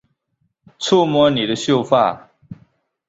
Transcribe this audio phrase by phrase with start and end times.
[0.79, 2.27] 触摸你的秀发